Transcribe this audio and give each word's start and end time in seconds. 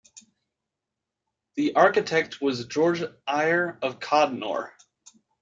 The 1.57 1.75
architect 1.75 2.41
was 2.41 2.65
George 2.65 3.03
Eyre 3.27 3.77
of 3.83 3.99
Codnor. 3.99 4.71